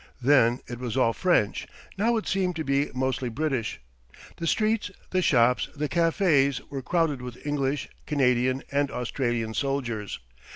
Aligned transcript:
Then 0.19 0.61
it 0.65 0.79
was 0.79 0.97
all 0.97 1.13
French; 1.13 1.67
now 1.95 2.17
it 2.17 2.27
seemed 2.27 2.55
to 2.55 2.63
be 2.63 2.89
mostly 2.95 3.29
British. 3.29 3.79
The 4.37 4.47
streets, 4.47 4.89
the 5.11 5.21
shops, 5.21 5.69
the 5.75 5.87
cafés, 5.87 6.59
were 6.71 6.81
crowded 6.81 7.21
with 7.21 7.37
English, 7.45 7.87
Canadian, 8.07 8.63
and 8.71 8.89
Australian 8.89 9.53
soldiers. 9.53 10.17